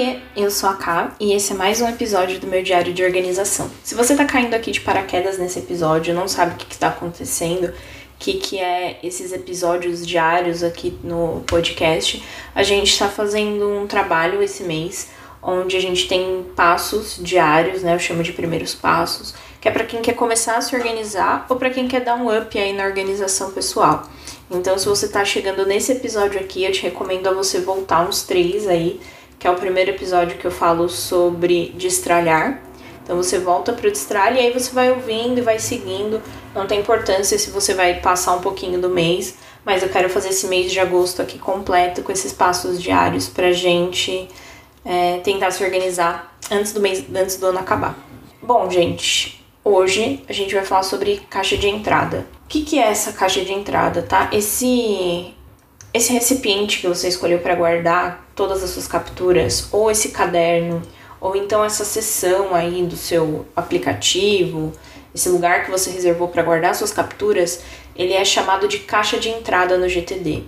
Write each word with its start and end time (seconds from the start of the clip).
Oiê, 0.00 0.16
eu 0.34 0.50
sou 0.50 0.70
a 0.70 0.76
Ká 0.76 1.14
e 1.20 1.34
esse 1.34 1.52
é 1.52 1.54
mais 1.54 1.82
um 1.82 1.86
episódio 1.86 2.40
do 2.40 2.46
meu 2.46 2.62
diário 2.62 2.94
de 2.94 3.04
organização. 3.04 3.70
Se 3.84 3.94
você 3.94 4.16
tá 4.16 4.24
caindo 4.24 4.54
aqui 4.54 4.70
de 4.70 4.80
paraquedas 4.80 5.36
nesse 5.36 5.58
episódio, 5.58 6.14
não 6.14 6.26
sabe 6.26 6.54
o 6.54 6.56
que, 6.56 6.72
está 6.72 6.88
acontecendo, 6.88 7.66
o 7.66 7.72
que, 8.18 8.38
que 8.38 8.58
é 8.58 8.98
esses 9.02 9.30
episódios 9.30 10.06
diários 10.06 10.62
aqui 10.62 10.98
no 11.04 11.44
podcast, 11.46 12.24
a 12.54 12.62
gente 12.62 12.90
está 12.90 13.10
fazendo 13.10 13.68
um 13.68 13.86
trabalho 13.86 14.42
esse 14.42 14.62
mês 14.62 15.10
onde 15.42 15.76
a 15.76 15.80
gente 15.80 16.08
tem 16.08 16.46
passos 16.56 17.18
diários, 17.20 17.82
né? 17.82 17.94
Eu 17.94 17.98
chamo 17.98 18.22
de 18.22 18.32
primeiros 18.32 18.74
passos, 18.74 19.34
que 19.60 19.68
é 19.68 19.70
para 19.70 19.84
quem 19.84 20.00
quer 20.00 20.14
começar 20.14 20.56
a 20.56 20.62
se 20.62 20.74
organizar 20.74 21.44
ou 21.46 21.56
para 21.56 21.68
quem 21.68 21.86
quer 21.86 22.00
dar 22.00 22.14
um 22.14 22.34
up 22.34 22.58
aí 22.58 22.72
na 22.72 22.84
organização 22.84 23.50
pessoal. 23.50 24.08
Então, 24.50 24.78
se 24.78 24.88
você 24.88 25.08
tá 25.08 25.24
chegando 25.26 25.66
nesse 25.66 25.92
episódio 25.92 26.40
aqui, 26.40 26.64
eu 26.64 26.72
te 26.72 26.82
recomendo 26.82 27.28
a 27.28 27.32
você 27.34 27.60
voltar 27.60 28.08
uns 28.08 28.22
três 28.22 28.66
aí 28.66 28.98
que 29.40 29.46
é 29.46 29.50
o 29.50 29.56
primeiro 29.56 29.90
episódio 29.90 30.36
que 30.36 30.44
eu 30.44 30.50
falo 30.50 30.86
sobre 30.86 31.72
destralhar. 31.74 32.60
Então 33.02 33.16
você 33.16 33.38
volta 33.38 33.72
para 33.72 33.88
o 33.88 33.90
destralhe 33.90 34.36
e 34.36 34.40
aí 34.40 34.52
você 34.52 34.70
vai 34.70 34.90
ouvindo 34.90 35.38
e 35.38 35.40
vai 35.40 35.58
seguindo. 35.58 36.22
Não 36.54 36.66
tem 36.66 36.80
importância 36.80 37.38
se 37.38 37.48
você 37.50 37.72
vai 37.72 38.00
passar 38.00 38.34
um 38.34 38.40
pouquinho 38.40 38.78
do 38.78 38.90
mês, 38.90 39.36
mas 39.64 39.82
eu 39.82 39.88
quero 39.88 40.10
fazer 40.10 40.28
esse 40.28 40.46
mês 40.46 40.70
de 40.70 40.78
agosto 40.78 41.22
aqui 41.22 41.38
completo 41.38 42.02
com 42.02 42.12
esses 42.12 42.34
passos 42.34 42.80
diários 42.80 43.28
pra 43.28 43.50
gente 43.50 44.28
é, 44.84 45.18
tentar 45.24 45.50
se 45.52 45.64
organizar 45.64 46.36
antes 46.50 46.74
do 46.74 46.80
mês, 46.80 47.02
antes 47.12 47.38
do 47.38 47.46
ano 47.46 47.60
acabar. 47.60 47.98
Bom, 48.42 48.68
gente, 48.70 49.42
hoje 49.64 50.22
a 50.28 50.34
gente 50.34 50.54
vai 50.54 50.66
falar 50.66 50.82
sobre 50.82 51.22
caixa 51.30 51.56
de 51.56 51.66
entrada. 51.66 52.26
O 52.44 52.48
que, 52.48 52.62
que 52.62 52.78
é 52.78 52.88
essa 52.88 53.12
caixa 53.12 53.42
de 53.42 53.54
entrada, 53.54 54.02
tá? 54.02 54.28
Esse 54.32 55.32
esse 55.92 56.12
recipiente 56.12 56.80
que 56.80 56.86
você 56.86 57.08
escolheu 57.08 57.40
para 57.40 57.56
guardar 57.56 58.29
todas 58.40 58.64
as 58.64 58.70
suas 58.70 58.86
capturas, 58.86 59.68
ou 59.70 59.90
esse 59.90 60.12
caderno, 60.12 60.80
ou 61.20 61.36
então 61.36 61.62
essa 61.62 61.84
seção 61.84 62.54
aí 62.54 62.82
do 62.86 62.96
seu 62.96 63.44
aplicativo, 63.54 64.72
esse 65.14 65.28
lugar 65.28 65.66
que 65.66 65.70
você 65.70 65.90
reservou 65.90 66.26
para 66.28 66.42
guardar 66.42 66.74
suas 66.74 66.90
capturas, 66.90 67.60
ele 67.94 68.14
é 68.14 68.24
chamado 68.24 68.66
de 68.66 68.78
caixa 68.78 69.18
de 69.18 69.28
entrada 69.28 69.76
no 69.76 69.86
GTD. 69.86 70.44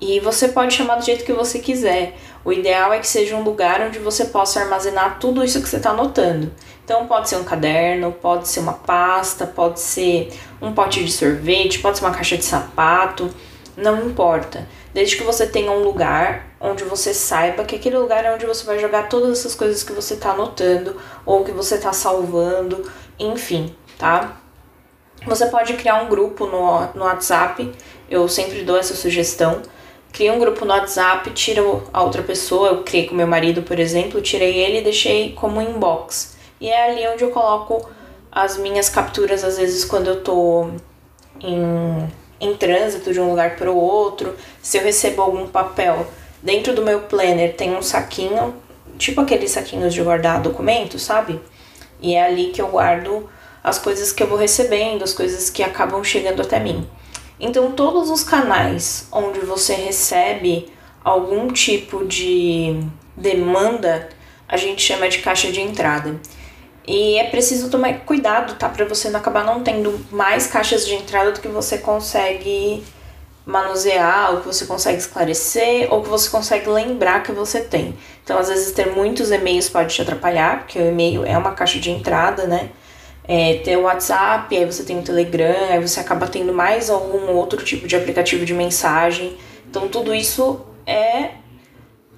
E 0.00 0.18
você 0.18 0.48
pode 0.48 0.72
chamar 0.72 0.94
do 0.94 1.04
jeito 1.04 1.26
que 1.26 1.32
você 1.34 1.58
quiser. 1.58 2.16
O 2.42 2.54
ideal 2.54 2.90
é 2.90 3.00
que 3.00 3.06
seja 3.06 3.36
um 3.36 3.42
lugar 3.42 3.82
onde 3.82 3.98
você 3.98 4.24
possa 4.24 4.60
armazenar 4.60 5.18
tudo 5.18 5.44
isso 5.44 5.60
que 5.60 5.68
você 5.68 5.76
está 5.76 5.90
anotando. 5.90 6.50
Então 6.86 7.06
pode 7.06 7.28
ser 7.28 7.36
um 7.36 7.44
caderno, 7.44 8.12
pode 8.12 8.48
ser 8.48 8.60
uma 8.60 8.72
pasta, 8.72 9.46
pode 9.46 9.78
ser 9.78 10.32
um 10.62 10.72
pote 10.72 11.04
de 11.04 11.12
sorvete, 11.12 11.80
pode 11.80 11.98
ser 11.98 12.04
uma 12.06 12.14
caixa 12.14 12.38
de 12.38 12.44
sapato 12.46 13.30
não 13.76 14.06
importa. 14.06 14.66
Desde 14.94 15.16
que 15.16 15.22
você 15.22 15.46
tenha 15.46 15.70
um 15.70 15.82
lugar 15.82 16.45
onde 16.66 16.84
você 16.84 17.14
saiba 17.14 17.64
que 17.64 17.76
aquele 17.76 17.96
lugar 17.96 18.24
é 18.24 18.34
onde 18.34 18.46
você 18.46 18.64
vai 18.64 18.78
jogar 18.78 19.08
todas 19.08 19.38
essas 19.38 19.54
coisas 19.54 19.82
que 19.82 19.92
você 19.92 20.14
está 20.14 20.30
anotando 20.30 20.96
ou 21.24 21.44
que 21.44 21.52
você 21.52 21.76
está 21.76 21.92
salvando, 21.92 22.90
enfim, 23.18 23.74
tá? 23.98 24.36
Você 25.26 25.46
pode 25.46 25.74
criar 25.74 26.02
um 26.02 26.08
grupo 26.08 26.46
no, 26.46 26.86
no 26.94 27.04
WhatsApp, 27.04 27.72
eu 28.10 28.28
sempre 28.28 28.62
dou 28.62 28.76
essa 28.76 28.94
sugestão. 28.94 29.62
Cria 30.12 30.32
um 30.32 30.38
grupo 30.38 30.64
no 30.64 30.72
WhatsApp, 30.72 31.30
tira 31.30 31.62
a 31.92 32.02
outra 32.02 32.22
pessoa, 32.22 32.68
eu 32.68 32.82
criei 32.82 33.06
com 33.06 33.14
meu 33.14 33.26
marido, 33.26 33.62
por 33.62 33.78
exemplo, 33.78 34.20
tirei 34.20 34.56
ele 34.56 34.78
e 34.78 34.84
deixei 34.84 35.32
como 35.32 35.60
inbox. 35.60 36.36
E 36.60 36.68
é 36.68 36.90
ali 36.90 37.06
onde 37.08 37.22
eu 37.24 37.30
coloco 37.30 37.88
as 38.30 38.56
minhas 38.56 38.88
capturas, 38.88 39.44
às 39.44 39.58
vezes, 39.58 39.84
quando 39.84 40.08
eu 40.08 40.22
tô 40.22 40.68
em 41.40 42.08
em 42.40 42.54
trânsito 42.54 43.12
de 43.12 43.20
um 43.20 43.30
lugar 43.30 43.56
para 43.56 43.70
o 43.70 43.76
outro, 43.76 44.34
se 44.62 44.76
eu 44.78 44.82
recebo 44.82 45.22
algum 45.22 45.46
papel 45.46 46.06
dentro 46.42 46.74
do 46.74 46.82
meu 46.82 47.00
planner, 47.00 47.54
tem 47.54 47.76
um 47.76 47.82
saquinho, 47.82 48.54
tipo 48.98 49.20
aqueles 49.20 49.50
saquinhos 49.50 49.92
de 49.92 50.02
guardar 50.02 50.40
documentos, 50.40 51.02
sabe? 51.02 51.40
E 52.00 52.14
é 52.14 52.24
ali 52.24 52.46
que 52.50 52.60
eu 52.60 52.68
guardo 52.68 53.28
as 53.62 53.78
coisas 53.78 54.12
que 54.12 54.22
eu 54.22 54.26
vou 54.26 54.38
recebendo, 54.38 55.02
as 55.02 55.12
coisas 55.12 55.50
que 55.50 55.62
acabam 55.62 56.02
chegando 56.04 56.40
até 56.40 56.60
mim. 56.60 56.86
Então, 57.38 57.72
todos 57.72 58.10
os 58.10 58.22
canais 58.22 59.08
onde 59.12 59.40
você 59.40 59.74
recebe 59.74 60.72
algum 61.04 61.48
tipo 61.48 62.04
de 62.04 62.80
demanda, 63.16 64.08
a 64.48 64.56
gente 64.56 64.82
chama 64.82 65.08
de 65.08 65.18
caixa 65.18 65.50
de 65.50 65.60
entrada. 65.60 66.18
E 66.86 67.18
é 67.18 67.24
preciso 67.24 67.68
tomar 67.68 68.00
cuidado, 68.00 68.54
tá? 68.54 68.68
Para 68.68 68.84
você 68.84 69.10
não 69.10 69.18
acabar 69.18 69.44
não 69.44 69.62
tendo 69.62 69.98
mais 70.10 70.46
caixas 70.46 70.86
de 70.86 70.94
entrada 70.94 71.32
do 71.32 71.40
que 71.40 71.48
você 71.48 71.78
consegue 71.78 72.84
manusear, 73.46 74.32
ou 74.32 74.40
que 74.40 74.46
você 74.46 74.66
consegue 74.66 74.98
esclarecer, 74.98 75.86
ou 75.92 76.02
que 76.02 76.08
você 76.08 76.28
consegue 76.28 76.68
lembrar 76.68 77.22
que 77.22 77.30
você 77.30 77.60
tem. 77.60 77.96
Então, 78.24 78.36
às 78.36 78.48
vezes, 78.48 78.72
ter 78.72 78.90
muitos 78.90 79.30
e-mails 79.30 79.68
pode 79.68 79.94
te 79.94 80.02
atrapalhar, 80.02 80.58
porque 80.58 80.78
o 80.80 80.88
e-mail 80.88 81.24
é 81.24 81.38
uma 81.38 81.52
caixa 81.52 81.78
de 81.78 81.90
entrada, 81.90 82.46
né? 82.46 82.70
É, 83.28 83.60
ter 83.64 83.76
o 83.76 83.82
WhatsApp, 83.82 84.56
aí 84.56 84.64
você 84.64 84.82
tem 84.82 84.98
o 84.98 85.02
Telegram, 85.02 85.70
aí 85.70 85.80
você 85.80 86.00
acaba 86.00 86.26
tendo 86.26 86.52
mais 86.52 86.90
algum 86.90 87.32
outro 87.34 87.64
tipo 87.64 87.86
de 87.86 87.94
aplicativo 87.94 88.44
de 88.44 88.52
mensagem. 88.52 89.36
Então, 89.68 89.88
tudo 89.88 90.12
isso 90.12 90.60
é 90.84 91.30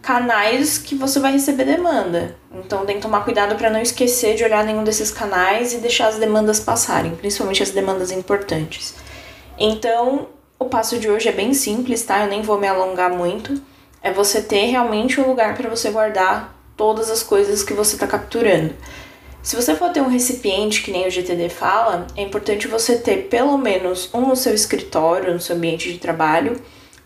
canais 0.01 0.79
que 0.79 0.95
você 0.95 1.21
vai 1.21 1.33
receber 1.33 1.65
demanda. 1.65 2.37
Então 2.55 2.87
tem 2.87 2.97
que 2.97 3.03
tomar 3.03 3.25
cuidado 3.25 3.57
para 3.57 3.69
não 3.69 3.81
esquecer 3.81 4.37
de 4.37 4.45
olhar 4.45 4.65
nenhum 4.65 4.83
desses 4.85 5.11
canais 5.11 5.75
e 5.75 5.79
deixar 5.79 6.09
as 6.09 6.17
demandas 6.17 6.61
passarem, 6.61 7.15
principalmente 7.17 7.63
as 7.63 7.71
demandas 7.71 8.11
importantes. 8.11 8.95
Então, 9.59 10.29
o 10.59 10.65
passo 10.65 10.99
de 10.99 11.09
hoje 11.09 11.29
é 11.29 11.33
bem 11.33 11.55
simples, 11.55 12.03
tá? 12.03 12.25
Eu 12.25 12.29
nem 12.29 12.43
vou 12.43 12.59
me 12.59 12.67
alongar 12.67 13.11
muito. 13.11 13.61
É 14.03 14.13
você 14.13 14.43
ter 14.43 14.67
realmente 14.67 15.21
um 15.21 15.29
lugar 15.29 15.57
para 15.57 15.71
você 15.71 15.91
guardar 15.91 16.55
todas 16.77 17.11
as 17.11 17.23
coisas 17.23 17.63
que 17.63 17.73
você 17.73 17.95
está 17.95 18.07
capturando. 18.07 18.75
Se 19.43 19.55
você 19.55 19.75
for 19.75 19.91
ter 19.91 20.01
um 20.01 20.09
recipiente, 20.09 20.83
que 20.83 20.91
nem 20.91 21.07
o 21.07 21.11
GTD 21.11 21.49
fala, 21.49 22.07
é 22.17 22.23
importante 22.23 22.67
você 22.67 22.99
ter 22.99 23.29
pelo 23.29 23.57
menos 23.57 24.13
um 24.13 24.23
no 24.23 24.37
seu 24.37 24.53
escritório, 24.53 25.33
no 25.33 25.41
seu 25.41 25.57
ambiente 25.57 25.93
de 25.93 25.99
trabalho, 25.99 26.61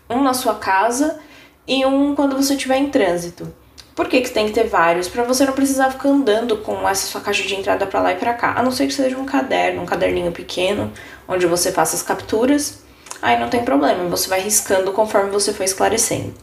um 0.09 0.21
na 0.21 0.33
sua 0.33 0.55
casa 0.55 1.19
e 1.67 1.85
um 1.85 2.15
quando 2.15 2.35
você 2.35 2.55
estiver 2.55 2.77
em 2.77 2.89
trânsito. 2.89 3.53
Por 3.95 4.07
que, 4.07 4.21
que 4.21 4.31
tem 4.31 4.47
que 4.47 4.53
ter 4.53 4.67
vários? 4.67 5.07
Para 5.07 5.23
você 5.23 5.45
não 5.45 5.53
precisar 5.53 5.91
ficar 5.91 6.09
andando 6.09 6.57
com 6.57 6.87
essa 6.89 7.05
sua 7.05 7.21
caixa 7.21 7.43
de 7.43 7.55
entrada 7.55 7.85
para 7.85 8.01
lá 8.01 8.11
e 8.11 8.15
para 8.15 8.33
cá. 8.33 8.55
A 8.57 8.63
não 8.63 8.71
ser 8.71 8.87
que 8.87 8.93
seja 8.93 9.15
um 9.17 9.25
caderno, 9.25 9.83
um 9.83 9.85
caderninho 9.85 10.31
pequeno, 10.31 10.91
onde 11.27 11.45
você 11.45 11.71
faça 11.71 11.95
as 11.95 12.01
capturas. 12.01 12.83
Aí 13.23 13.39
não 13.39 13.47
tem 13.47 13.63
problema, 13.63 14.03
você 14.09 14.27
vai 14.27 14.41
riscando 14.41 14.91
conforme 14.91 15.31
você 15.31 15.53
for 15.53 15.63
esclarecendo. 15.63 16.33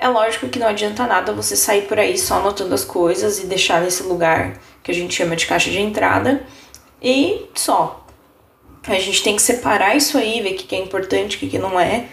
É 0.00 0.08
lógico 0.08 0.48
que 0.48 0.58
não 0.58 0.66
adianta 0.66 1.06
nada 1.06 1.32
você 1.32 1.54
sair 1.54 1.82
por 1.82 1.96
aí 1.96 2.18
só 2.18 2.40
anotando 2.40 2.74
as 2.74 2.84
coisas 2.84 3.38
e 3.38 3.46
deixar 3.46 3.80
nesse 3.80 4.02
lugar 4.02 4.60
que 4.82 4.90
a 4.90 4.94
gente 4.94 5.14
chama 5.14 5.36
de 5.36 5.46
caixa 5.46 5.70
de 5.70 5.78
entrada 5.78 6.44
e 7.00 7.46
só. 7.54 8.04
A 8.88 8.98
gente 8.98 9.22
tem 9.22 9.36
que 9.36 9.42
separar 9.42 9.96
isso 9.96 10.18
aí, 10.18 10.42
ver 10.42 10.54
o 10.54 10.56
que 10.56 10.74
é 10.74 10.80
importante, 10.80 11.36
o 11.36 11.48
que 11.48 11.56
não 11.56 11.78
é 11.78 12.06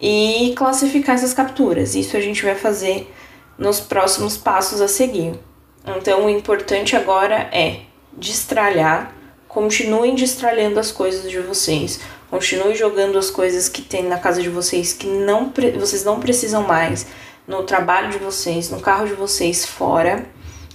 e 0.00 0.52
classificar 0.56 1.14
essas 1.14 1.32
capturas. 1.32 1.94
Isso 1.94 2.16
a 2.16 2.20
gente 2.20 2.44
vai 2.44 2.56
fazer 2.56 3.08
nos 3.56 3.78
próximos 3.78 4.36
passos 4.36 4.80
a 4.80 4.88
seguir. 4.88 5.38
Então, 5.86 6.26
o 6.26 6.28
importante 6.28 6.96
agora 6.96 7.48
é 7.52 7.82
destralhar, 8.12 9.14
continuem 9.46 10.16
destralhando 10.16 10.80
as 10.80 10.90
coisas 10.90 11.30
de 11.30 11.38
vocês, 11.38 12.00
continuem 12.30 12.74
jogando 12.74 13.18
as 13.18 13.30
coisas 13.30 13.68
que 13.68 13.82
tem 13.82 14.04
na 14.04 14.18
casa 14.18 14.42
de 14.42 14.48
vocês 14.48 14.92
que 14.92 15.06
não 15.06 15.52
vocês 15.78 16.04
não 16.04 16.20
precisam 16.20 16.62
mais, 16.62 17.06
no 17.46 17.62
trabalho 17.62 18.10
de 18.10 18.18
vocês, 18.18 18.70
no 18.70 18.80
carro 18.80 19.06
de 19.06 19.14
vocês 19.14 19.64
fora. 19.64 20.26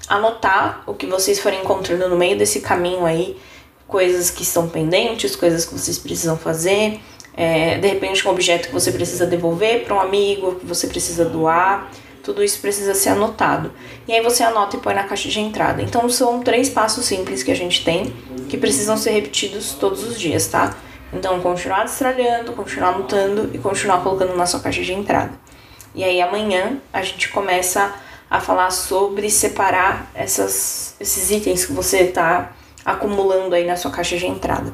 Anotar 0.07 0.83
o 0.85 0.93
que 0.93 1.05
vocês 1.05 1.39
forem 1.39 1.61
encontrando 1.61 2.09
no 2.09 2.17
meio 2.17 2.37
desse 2.37 2.59
caminho 2.59 3.05
aí, 3.05 3.37
coisas 3.87 4.29
que 4.29 4.43
estão 4.43 4.67
pendentes, 4.67 5.35
coisas 5.35 5.63
que 5.65 5.73
vocês 5.73 5.97
precisam 5.97 6.37
fazer 6.37 6.99
é, 7.35 7.77
de 7.77 7.87
repente 7.87 8.25
um 8.27 8.31
objeto 8.31 8.67
que 8.67 8.73
você 8.73 8.91
precisa 8.91 9.25
devolver 9.25 9.83
para 9.83 9.95
um 9.95 9.99
amigo, 9.99 10.55
que 10.55 10.65
você 10.65 10.87
precisa 10.87 11.25
doar, 11.25 11.91
tudo 12.21 12.43
isso 12.43 12.59
precisa 12.59 12.93
ser 12.93 13.09
anotado. 13.09 13.71
E 14.07 14.13
aí 14.13 14.21
você 14.21 14.43
anota 14.43 14.77
e 14.77 14.79
põe 14.79 14.93
na 14.93 15.03
caixa 15.03 15.27
de 15.27 15.39
entrada. 15.39 15.81
Então 15.81 16.07
são 16.09 16.41
três 16.41 16.69
passos 16.69 17.05
simples 17.05 17.43
que 17.43 17.51
a 17.51 17.55
gente 17.55 17.83
tem 17.83 18.13
que 18.47 18.57
precisam 18.57 18.95
ser 18.95 19.11
repetidos 19.11 19.73
todos 19.73 20.03
os 20.03 20.19
dias, 20.19 20.47
tá? 20.47 20.77
Então 21.13 21.39
continuar 21.41 21.83
destralhando, 21.83 22.53
continuar 22.53 22.89
anotando 22.89 23.51
e 23.53 23.59
continuar 23.59 24.01
colocando 24.01 24.35
na 24.35 24.45
sua 24.45 24.59
caixa 24.59 24.81
de 24.81 24.93
entrada. 24.93 25.31
E 25.93 26.03
aí 26.03 26.21
amanhã 26.21 26.77
a 26.91 27.03
gente 27.03 27.29
começa 27.29 27.93
a 28.29 28.39
falar 28.39 28.71
sobre 28.71 29.29
separar 29.29 30.09
essas, 30.15 30.95
esses 30.99 31.29
itens 31.29 31.65
que 31.65 31.71
você 31.71 31.99
está 31.99 32.51
acumulando 32.83 33.53
aí 33.53 33.65
na 33.65 33.75
sua 33.75 33.91
caixa 33.91 34.17
de 34.17 34.25
entrada. 34.25 34.73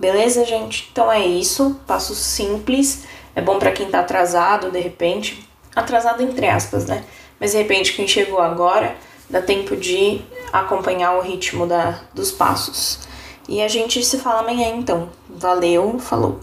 Beleza, 0.00 0.44
gente? 0.44 0.88
Então 0.90 1.10
é 1.10 1.24
isso. 1.24 1.80
Passo 1.86 2.14
simples. 2.14 3.04
É 3.36 3.40
bom 3.40 3.58
para 3.58 3.70
quem 3.70 3.88
tá 3.88 4.00
atrasado, 4.00 4.70
de 4.70 4.80
repente. 4.80 5.48
Atrasado 5.76 6.22
entre 6.22 6.48
aspas, 6.48 6.86
né? 6.86 7.04
Mas 7.38 7.52
de 7.52 7.58
repente 7.58 7.92
quem 7.92 8.08
chegou 8.08 8.40
agora 8.40 8.96
dá 9.30 9.40
tempo 9.40 9.76
de 9.76 10.20
acompanhar 10.52 11.16
o 11.18 11.20
ritmo 11.20 11.66
da, 11.66 12.00
dos 12.12 12.32
passos. 12.32 13.07
E 13.48 13.62
a 13.62 13.66
gente 13.68 14.04
se 14.04 14.18
fala 14.18 14.40
amanhã 14.40 14.68
então. 14.76 15.08
Valeu, 15.28 15.98
falou! 15.98 16.38